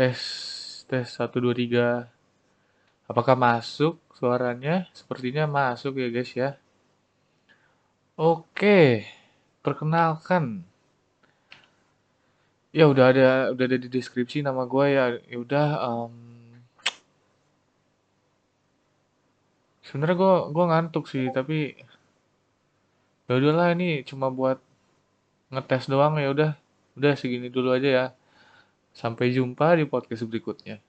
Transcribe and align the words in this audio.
Tes, 0.00 0.16
tes, 0.88 1.04
1, 1.04 1.28
2, 1.28 1.52
3. 1.52 2.08
Apakah 3.04 3.36
masuk 3.36 4.00
suaranya? 4.16 4.88
Sepertinya 4.96 5.44
masuk 5.44 6.00
ya 6.00 6.08
guys 6.08 6.32
ya. 6.32 6.56
Oke, 8.16 9.04
perkenalkan. 9.60 10.64
Ya 12.72 12.88
udah 12.88 13.12
ada 13.12 13.52
udah 13.52 13.64
ada 13.68 13.76
di 13.76 13.92
deskripsi 13.92 14.40
nama 14.40 14.64
gue 14.64 14.86
ya. 14.88 15.20
Ya 15.28 15.36
udah 15.36 15.68
um, 15.84 16.16
sebenarnya 19.84 20.16
gue 20.16 20.34
gue 20.48 20.64
ngantuk 20.64 21.04
sih 21.12 21.28
tapi 21.28 21.76
ya 23.28 23.36
udahlah 23.36 23.76
ini 23.76 24.00
cuma 24.08 24.32
buat 24.32 24.64
ngetes 25.52 25.92
doang 25.92 26.16
ya 26.16 26.32
udah 26.32 26.50
udah 26.96 27.12
segini 27.20 27.52
dulu 27.52 27.76
aja 27.76 27.90
ya 27.92 28.06
sampai 28.92 29.32
jumpa 29.34 29.78
di 29.78 29.84
podcast 29.86 30.26
berikutnya 30.26 30.82